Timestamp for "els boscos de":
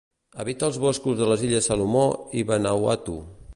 0.71-1.27